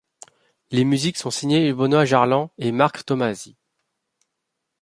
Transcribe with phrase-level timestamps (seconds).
[0.71, 3.55] Les musiques sont signées Benoît Jarlan & Marc Tomasi.